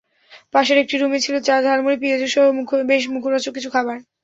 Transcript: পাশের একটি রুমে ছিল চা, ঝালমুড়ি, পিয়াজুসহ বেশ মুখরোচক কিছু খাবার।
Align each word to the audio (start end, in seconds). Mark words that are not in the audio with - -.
পাশের 0.53 0.77
একটি 0.77 0.95
রুমে 0.97 1.19
ছিল 1.25 1.35
চা, 1.47 1.55
ঝালমুড়ি, 1.63 1.97
পিয়াজুসহ 2.01 2.43
বেশ 2.89 3.03
মুখরোচক 3.13 3.51
কিছু 3.55 3.69
খাবার। 3.75 3.97